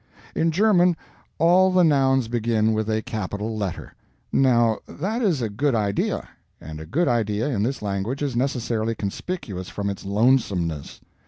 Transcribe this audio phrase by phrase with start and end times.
[0.33, 0.97] In German,
[1.37, 3.93] all the Nouns begin with a capital letter.
[4.31, 6.27] Now that is a good idea;
[6.59, 11.01] and a good idea, in this language, is necessarily conspicuous from its lonesomeness.